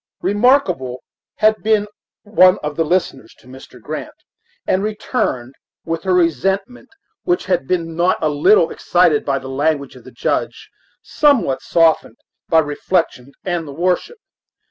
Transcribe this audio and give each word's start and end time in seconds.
Remarkable 0.23 1.03
had 1.35 1.61
been 1.61 1.85
one 2.23 2.57
of 2.63 2.75
the 2.75 2.83
listeners 2.83 3.35
to 3.37 3.45
Mr. 3.45 3.79
Grant, 3.79 4.15
and 4.65 4.81
returned 4.81 5.53
with 5.85 6.01
her 6.05 6.13
resentment, 6.15 6.89
which 7.21 7.45
had 7.45 7.67
been 7.67 7.95
not 7.95 8.17
a 8.19 8.29
little 8.29 8.71
excited 8.71 9.23
by 9.23 9.37
the 9.37 9.47
language 9.47 9.95
of 9.95 10.03
the 10.03 10.09
Judge, 10.11 10.71
somewhat 11.03 11.61
softened 11.61 12.17
by 12.49 12.57
reflection 12.57 13.31
and 13.43 13.67
the 13.67 13.73
worship. 13.73 14.17